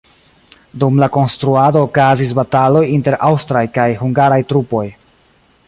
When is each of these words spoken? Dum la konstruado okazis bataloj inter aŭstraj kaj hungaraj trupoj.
Dum 0.83 0.95
la 1.03 1.09
konstruado 1.17 1.83
okazis 1.87 2.31
bataloj 2.39 2.83
inter 2.95 3.19
aŭstraj 3.29 3.63
kaj 3.79 3.87
hungaraj 4.01 4.41
trupoj. 4.53 4.85